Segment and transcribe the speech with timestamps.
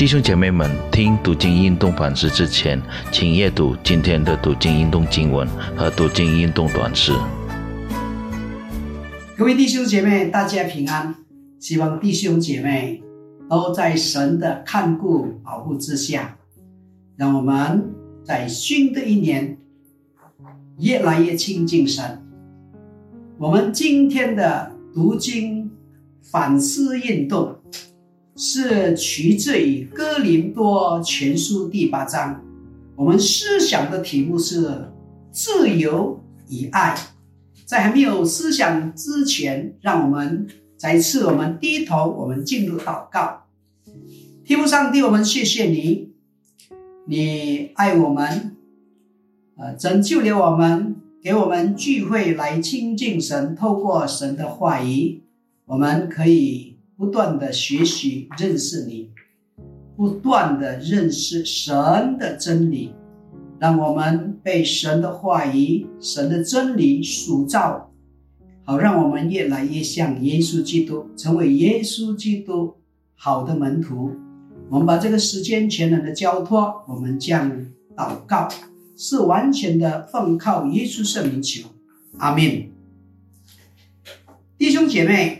[0.00, 2.80] 弟兄姐妹们，听读经运动反思之前，
[3.12, 7.12] 请阅读今天的读经运动经文和读经运动短诗。
[9.36, 11.14] 各位弟兄姐妹，大家平安。
[11.58, 13.02] 希望弟兄姐妹
[13.46, 16.38] 都在神的看顾保护之下，
[17.16, 17.92] 让我们
[18.24, 19.58] 在新的一年
[20.78, 22.22] 越来越亲近神。
[23.36, 25.70] 我们今天的读经
[26.22, 27.59] 反思运动。
[28.42, 32.42] 是取自于《哥林多全书》第八章。
[32.96, 34.90] 我们思想的题目是
[35.30, 36.96] “自由与爱”。
[37.66, 40.46] 在还没有思想之前，让我们
[40.78, 43.42] 再次我们低头，我们进入祷告。
[44.42, 46.08] 天父上帝，我们谢谢你，
[47.06, 48.56] 你爱我们，
[49.58, 55.24] 呃，拯救了我们，给我们聚会来亲近神，透过神的话语，
[55.66, 56.69] 我们可以。
[57.00, 59.08] 不断的学习认识你，
[59.96, 62.92] 不断的认识神的真理，
[63.58, 67.90] 让我们被神的话语、神的真理塑造，
[68.64, 72.74] 好让我们越来越像耶稣基督，成为耶稣基督
[73.14, 74.12] 好的门徒。
[74.68, 77.50] 我们把这个时间全然的交托，我们将
[77.96, 78.46] 祷告
[78.94, 81.66] 是完全的奉靠耶稣圣名求，
[82.18, 82.68] 阿门。
[84.58, 85.38] 弟兄姐妹。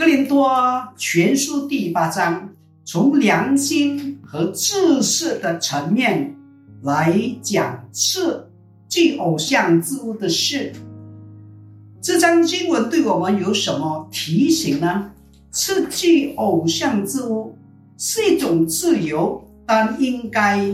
[0.00, 0.50] 哥林多
[0.96, 2.48] 全书》第八章，
[2.86, 6.34] 从良心和知识的层面
[6.82, 8.48] 来讲是
[8.88, 10.72] 祭偶像之物的事。
[12.00, 15.12] 这张经文对我们有什么提醒呢？
[15.52, 17.54] 是祭偶像之物
[17.98, 20.66] 是一种自由，但应该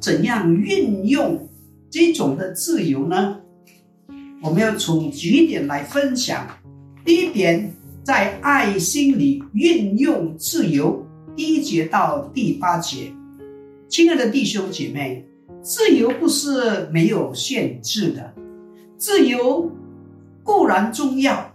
[0.00, 1.46] 怎样运用
[1.90, 3.36] 这种的自由呢？
[4.40, 6.46] 我们要从几点来分享。
[7.04, 7.70] 第一点。
[8.02, 11.04] 在爱心里运用自由，
[11.36, 13.12] 第一节到第八节，
[13.88, 15.24] 亲爱的弟兄姐妹，
[15.62, 18.32] 自由不是没有限制的，
[18.96, 19.70] 自由
[20.42, 21.52] 固然重要，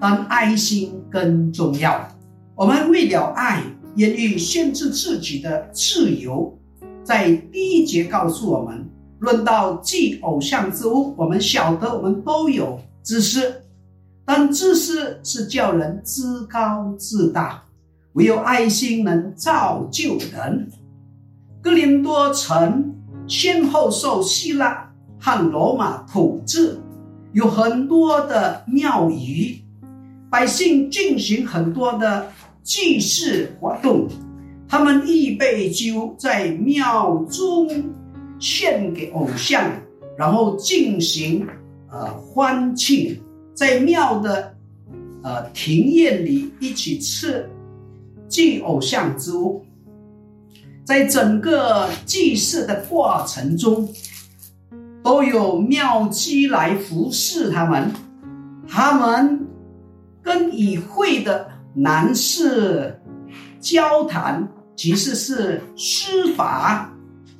[0.00, 2.08] 但爱心更重要。
[2.54, 3.62] 我们为了爱，
[3.96, 6.56] 愿意限制自己的自由。
[7.02, 8.88] 在第一节告诉我们，
[9.18, 13.52] 论到祭偶像之物，我们晓得我们都有知识。
[14.30, 17.62] 但自私是叫人自高自大，
[18.12, 20.70] 唯有爱心能造就人。
[21.62, 22.94] 哥林多城
[23.26, 26.78] 先后受希腊和罗马统治，
[27.32, 29.58] 有很多的庙宇，
[30.28, 32.30] 百姓进行很多的
[32.62, 34.06] 祭祀活动，
[34.68, 37.66] 他们预备就在庙中
[38.38, 39.72] 献给偶像，
[40.18, 41.48] 然后进行
[41.90, 43.18] 呃欢庆。
[43.58, 44.54] 在庙的
[45.24, 47.50] 呃庭院里一起吃
[48.28, 49.66] 祭偶像之物，
[50.84, 53.88] 在整个祭祀的过程中，
[55.02, 57.92] 都有庙姬来服侍他们。
[58.68, 59.44] 他们
[60.22, 63.00] 跟已会的男士
[63.58, 66.90] 交谈，其实是施法；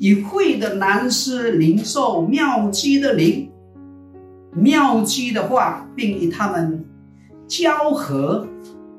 [0.00, 3.48] 与会的男士领受庙姬的灵。
[4.54, 6.84] 妙机的话，并与他们
[7.46, 8.46] 交合，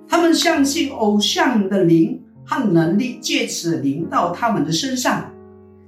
[0.07, 5.31] 他们相信偶像的灵和能力，借此临到他们的身上。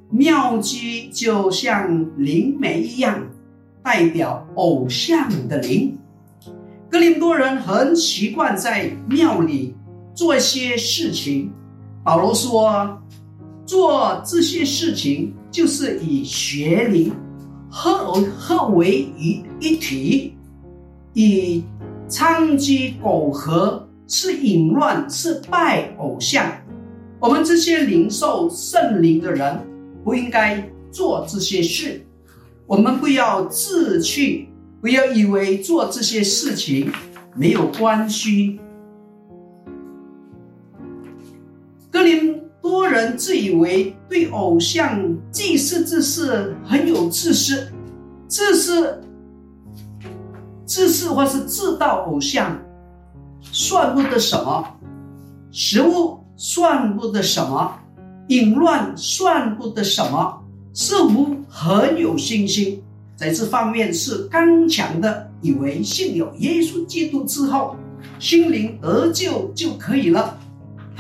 [0.09, 3.23] 妙机就像灵媒一样，
[3.81, 5.97] 代表偶像的灵。
[6.89, 9.73] 格林多人很习惯在庙里
[10.13, 11.51] 做一些事情。
[12.03, 13.01] 保罗说，
[13.66, 17.13] 做这些事情就是以学灵。
[17.73, 20.35] 合合为一一体，
[21.13, 21.63] 以
[22.09, 26.45] 娼妓苟合是淫乱，是拜偶像。
[27.17, 29.57] 我们这些灵受圣灵的人，
[30.03, 32.05] 不应该做这些事。
[32.67, 34.49] 我们不要自去，
[34.81, 36.91] 不要以为做这些事情
[37.35, 38.59] 没有关系。
[43.16, 44.99] 自以为对偶像
[45.31, 47.72] 祭祀之事很有自私，
[48.28, 49.02] 自私、
[50.66, 52.59] 自私或是自盗偶像，
[53.41, 54.63] 算不得什么；
[55.52, 57.72] 食物算不得什么；
[58.29, 60.37] 淫乱算不得什么。
[60.73, 62.81] 似乎很有信心，
[63.17, 67.75] 在这方面是刚强的，以为信有耶稣基督之后，
[68.19, 70.37] 心灵得救就可以了。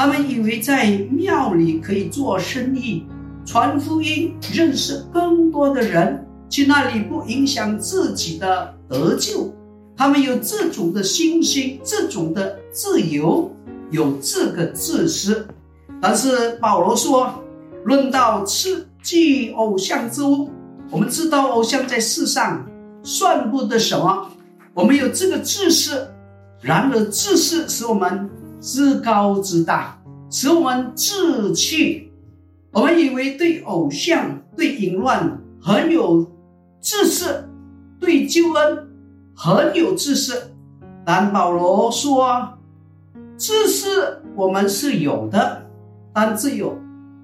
[0.01, 3.05] 他们以为在庙里可以做生意、
[3.45, 9.53] 传福音、认识更多的人，去那里不影响自己的得救。
[9.95, 13.55] 他们有这种的信心、这种的自由，
[13.91, 15.47] 有这个自私。
[16.01, 17.35] 但是保罗说，
[17.85, 20.49] 论到吃祭偶像之物，
[20.89, 22.67] 我们知道偶像在世上
[23.03, 24.31] 算不得什么，
[24.73, 26.07] 我们有这个自私。
[26.59, 28.27] 然而，自私使我们
[28.61, 29.99] 自高自大，
[30.29, 32.11] 使我们志气。
[32.71, 36.25] 我们以为对偶像、对淫乱很有
[36.79, 37.49] 知识，
[37.99, 38.87] 对救恩
[39.35, 40.53] 很有知识。
[41.03, 42.47] 但保罗说，
[43.35, 45.63] 知识我们是有的，
[46.13, 46.77] 但只有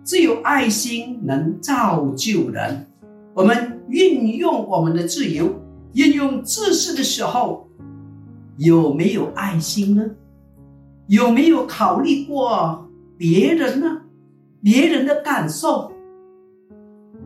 [0.04, 2.88] 只有爱心能造就人。
[3.36, 5.54] 我们运用我们的自由，
[5.94, 7.64] 运用知识的时候。
[8.58, 10.04] 有没有爱心呢？
[11.08, 14.02] 有没有考虑过别人呢？
[14.62, 15.92] 别人的感受？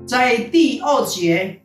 [0.06, 1.62] 在第二节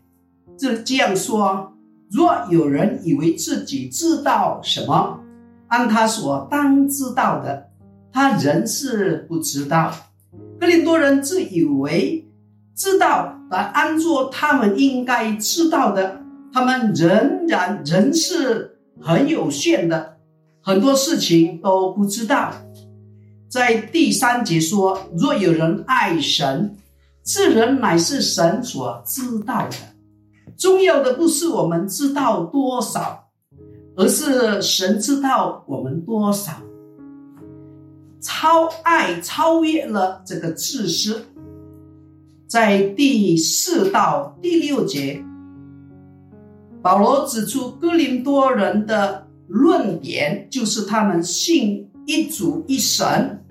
[0.57, 1.75] 这这样说：
[2.11, 5.21] 若有人以为自己知道什么，
[5.69, 7.69] 按他所当知道的，
[8.11, 9.93] 他仍是不知道。
[10.59, 12.27] 格林多人自以为
[12.75, 16.23] 知道，但按照他们应该知道的，
[16.53, 18.73] 他们仍然仍是。
[18.99, 20.16] 很有限的，
[20.67, 22.53] 很多事情都不知道。
[23.49, 26.77] 在第三节说：“若有人爱神，
[27.23, 29.77] 这人乃是神所知道的。
[30.57, 33.29] 重要的不是我们知道多少，
[33.95, 36.51] 而是神知道我们多少。
[38.21, 41.27] 超爱超越了这个自私。”
[42.49, 45.25] 在第四到第六节。
[46.83, 53.45] 保罗指出，哥林多人的论点就是他们信一主一神，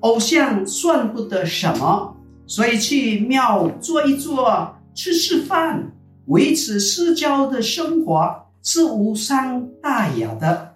[0.00, 2.16] 偶像算不得什么，
[2.46, 5.92] 所以去庙坐一坐，吃吃饭，
[6.26, 10.74] 维持私交的生活是无伤大雅的。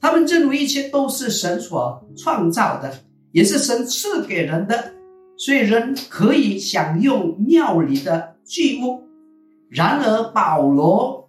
[0.00, 2.92] 他们认为一切都是神所创造的，
[3.30, 4.92] 也是神赐给人的，
[5.36, 9.02] 所以人可以享用庙里的祭物。
[9.68, 11.20] 然而保罗。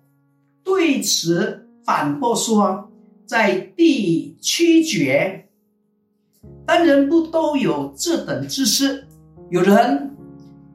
[0.65, 2.89] 对此反驳说，
[3.25, 5.49] 在第七节，
[6.65, 9.05] 当人不都有这等知识？
[9.49, 10.15] 有人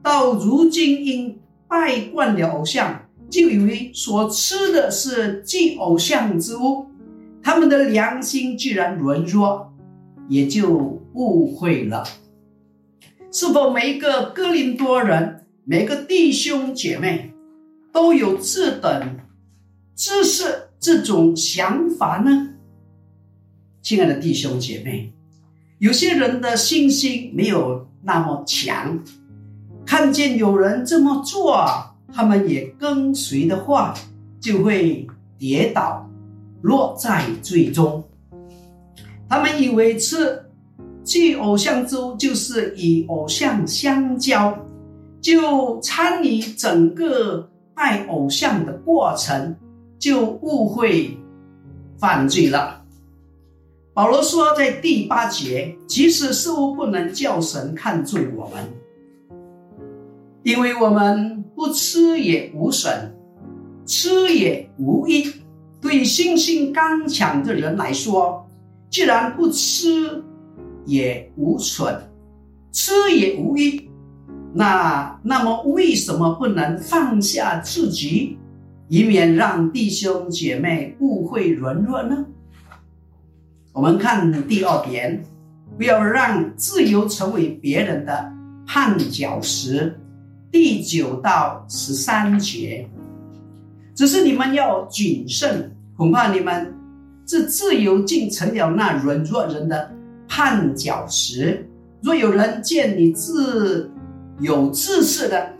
[0.03, 6.85] 到如今因拜惯了偶像，就以为所吃的是祭偶像之物，
[7.41, 9.73] 他们的良心居然沦弱，
[10.27, 10.69] 也就
[11.13, 12.03] 误会了。
[13.31, 17.33] 是否每一个哥林多人，每个弟兄姐妹，
[17.91, 19.17] 都有这等？
[19.95, 22.49] 知识这种想法呢，
[23.81, 25.11] 亲爱的弟兄姐妹，
[25.79, 28.97] 有些人的信心没有那么强，
[29.85, 31.65] 看见有人这么做，
[32.13, 33.93] 他们也跟随的话，
[34.39, 35.05] 就会
[35.37, 36.09] 跌倒，
[36.61, 38.01] 落在最终。
[39.27, 40.45] 他们以为吃
[41.03, 44.57] 祭偶像粥就是与偶像相交，
[45.19, 49.55] 就参与整个拜偶像的过程。
[49.99, 51.15] 就误会
[51.97, 52.81] 犯罪了。
[53.93, 58.65] 保罗说，在第八节，即使事物不能叫神看重我们，
[60.43, 63.13] 因为我们不吃也无损，
[63.85, 65.31] 吃也无益。
[65.81, 68.45] 对心性刚强的人来说，
[68.89, 70.23] 既然不吃
[70.85, 72.01] 也无损，
[72.71, 73.89] 吃也无益，
[74.53, 78.37] 那那么为什么不能放下自己？
[78.89, 82.25] 以免让弟兄姐妹误会沦落呢？
[83.71, 85.23] 我们看第二点，
[85.77, 88.33] 不要让自由成为别人的
[88.67, 89.95] 绊脚石。
[90.51, 92.89] 第九到十三节，
[93.93, 96.73] 只是你们要谨慎，恐怕你们
[97.27, 99.91] 这自由竟成了那软弱人的
[100.27, 101.69] 绊脚石。
[102.01, 103.91] 若有人见你自
[104.39, 105.53] 有自恃的，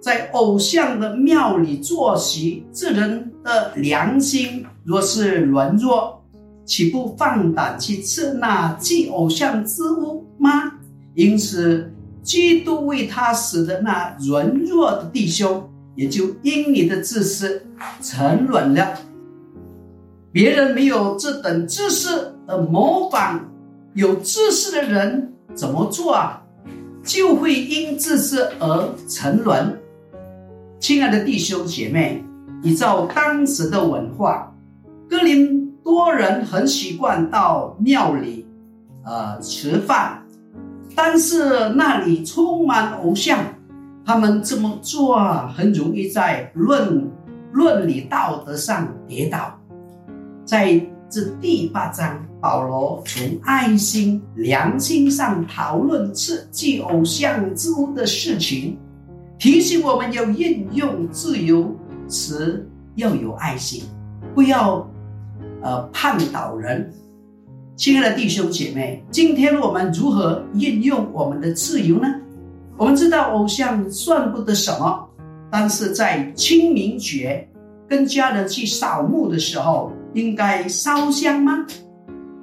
[0.00, 6.24] 在偶像的庙里坐席，这人的良心若是软弱，
[6.64, 10.72] 岂不放胆去吃那祭偶像之物吗？
[11.14, 11.92] 因此，
[12.22, 17.62] 基督为他死的那软弱的弟兄，也就因你的自私
[18.00, 18.96] 沉沦了。
[20.32, 22.08] 别人没有这等知识
[22.46, 23.52] 而模仿
[23.94, 26.40] 有知识的人怎么做啊，
[27.02, 29.76] 就会因自私而沉沦。
[30.80, 32.24] 亲爱的弟兄姐妹，
[32.62, 34.50] 依照当时的文化，
[35.10, 38.46] 哥林多人很习惯到庙里，
[39.04, 40.22] 呃，吃饭，
[40.96, 43.38] 但是那里充满偶像，
[44.06, 47.06] 他们这么做很容易在论
[47.52, 49.54] 论理道德上跌倒。
[50.46, 58.78] 在这第八章，保罗从爱心、良心上讨论刺激偶像之物的事情，
[59.40, 61.74] 提醒我们要运用自由
[62.10, 63.82] 时要有爱心，
[64.34, 64.86] 不要
[65.62, 66.92] 呃叛倒人。
[67.74, 72.14] 亲爱的弟兄姐妹，今天我们如何运用我们的自由呢？
[72.76, 75.08] 我们知道偶像算不得什么，
[75.50, 77.48] 但是在清明节
[77.88, 81.64] 跟家人去扫墓的时候，应该烧香吗？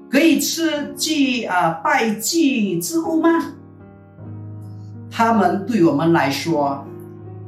[0.09, 3.53] 可以吃祭啊拜祭之物吗？
[5.17, 6.85] 他们对我们来说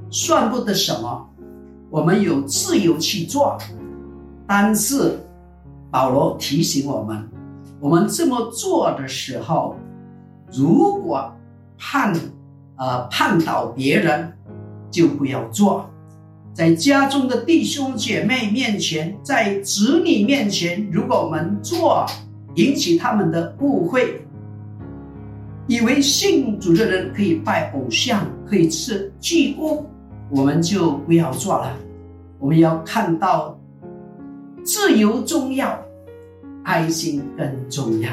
[0.10, 1.30] 算不得什么，
[1.92, 3.60] 我们有自由去做，
[4.48, 5.20] 但是
[5.92, 7.30] 保罗提醒我们。
[7.80, 9.76] 我们这么做的时候，
[10.52, 11.32] 如果
[11.78, 12.12] 判
[12.78, 14.34] 呃判倒别人，
[14.90, 15.88] 就不要做。
[16.52, 22.04] 在家中的弟兄姐妹面前，在子女面前，如果我们做
[22.56, 24.26] 引起他们的误会，
[25.70, 29.86] 以为信主的人可以拜偶像，可以吃祭物，
[30.32, 31.78] 我们就不要做了。
[32.40, 33.56] 我们要看到
[34.64, 35.80] 自由重要。
[36.64, 38.12] 爱心更重要，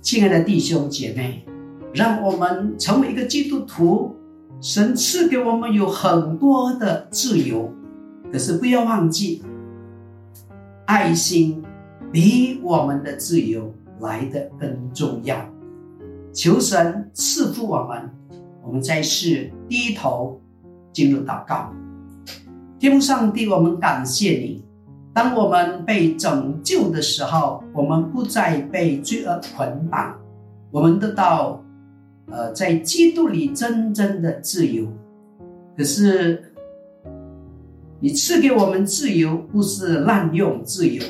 [0.00, 1.44] 亲爱的弟兄姐妹，
[1.92, 4.16] 让我们成为一个基督徒。
[4.60, 7.70] 神赐给我们有很多的自由，
[8.32, 9.42] 可是不要忘记，
[10.86, 11.62] 爱心
[12.10, 15.36] 比我们的自由来的更重要。
[16.34, 18.10] 求神赐福我们，
[18.60, 20.40] 我们再次低头
[20.92, 21.72] 进入祷告。
[22.80, 24.64] 天父上帝，我们感谢你。
[25.14, 30.12] 当我们被拯救的时候，我们不再被罪恶捆绑，
[30.72, 31.62] 我们得到，
[32.28, 34.88] 呃，在基督里真正的自由。
[35.76, 36.52] 可是，
[38.00, 41.00] 你赐给我们自由，不是滥用自由，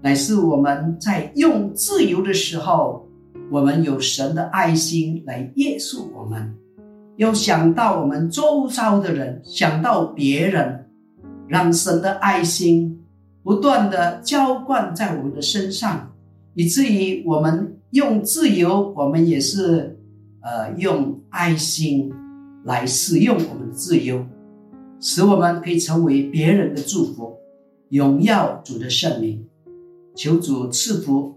[0.00, 3.06] 乃是我们在用自由的时候，
[3.52, 6.54] 我们有神的爱心来约束我们，
[7.16, 10.86] 要想到我们周遭的人，想到别人，
[11.46, 12.98] 让神的爱心。
[13.42, 16.12] 不断的浇灌在我们的身上，
[16.54, 19.98] 以至于我们用自由，我们也是
[20.40, 22.10] 呃用爱心
[22.64, 24.24] 来使用我们的自由，
[24.98, 27.36] 使我们可以成为别人的祝福，
[27.90, 29.44] 荣耀主的圣名。
[30.14, 31.36] 求主赐福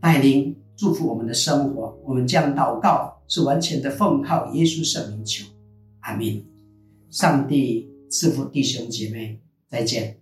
[0.00, 0.47] 带领
[0.78, 1.98] 祝福我们的生活。
[2.04, 5.44] 我们这样祷告是完全的奉靠耶稣圣名求，
[6.00, 6.42] 阿门。
[7.10, 10.16] 上帝赐福弟兄姐妹，再见。